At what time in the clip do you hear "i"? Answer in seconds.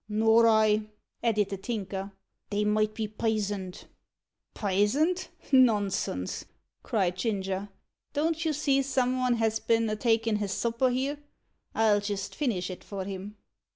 0.47-0.87